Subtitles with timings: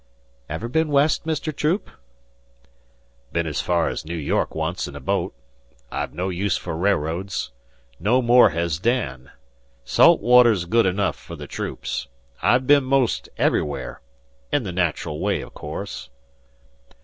[0.49, 1.55] 'Ever been West, Mr.
[1.55, 1.87] Troop?"
[3.31, 5.35] "'Bin's fer ez Noo York once in a boat.
[5.91, 7.51] I've no use for railroads.
[7.99, 9.29] No more hez Dan.
[9.85, 12.07] Salt water's good enough fer the Troops.
[12.41, 14.01] I've been 'most everywhere
[14.51, 16.09] in the nat'ral way, o' course."